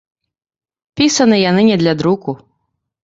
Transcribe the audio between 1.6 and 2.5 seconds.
не для друку.